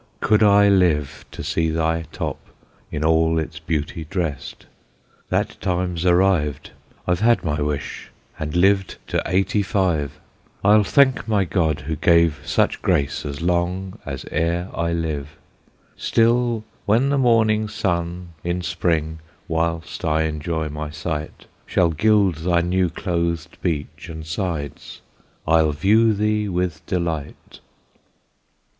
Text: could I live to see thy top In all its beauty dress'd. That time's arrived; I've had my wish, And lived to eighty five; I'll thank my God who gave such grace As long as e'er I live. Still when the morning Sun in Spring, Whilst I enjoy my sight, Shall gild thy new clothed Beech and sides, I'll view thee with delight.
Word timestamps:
could 0.19 0.41
I 0.41 0.67
live 0.67 1.25
to 1.31 1.43
see 1.43 1.69
thy 1.69 2.05
top 2.11 2.39
In 2.91 3.05
all 3.05 3.37
its 3.37 3.59
beauty 3.59 4.03
dress'd. 4.03 4.65
That 5.29 5.57
time's 5.61 6.07
arrived; 6.07 6.71
I've 7.05 7.19
had 7.19 7.43
my 7.43 7.61
wish, 7.61 8.09
And 8.39 8.55
lived 8.55 8.97
to 9.09 9.21
eighty 9.27 9.61
five; 9.61 10.19
I'll 10.63 10.83
thank 10.83 11.27
my 11.27 11.45
God 11.45 11.81
who 11.81 11.95
gave 11.95 12.41
such 12.43 12.81
grace 12.81 13.27
As 13.27 13.41
long 13.43 13.99
as 14.03 14.25
e'er 14.31 14.69
I 14.73 14.91
live. 14.91 15.37
Still 15.95 16.63
when 16.87 17.09
the 17.09 17.19
morning 17.19 17.67
Sun 17.67 18.29
in 18.43 18.63
Spring, 18.63 19.19
Whilst 19.47 20.03
I 20.03 20.23
enjoy 20.23 20.67
my 20.69 20.89
sight, 20.89 21.45
Shall 21.67 21.91
gild 21.91 22.37
thy 22.37 22.61
new 22.61 22.89
clothed 22.89 23.55
Beech 23.61 24.09
and 24.09 24.25
sides, 24.25 25.01
I'll 25.47 25.73
view 25.73 26.15
thee 26.15 26.49
with 26.49 26.83
delight. 26.87 27.59